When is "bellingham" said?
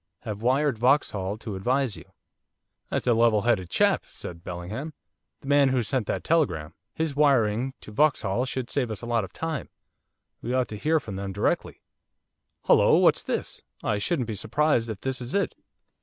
4.43-4.93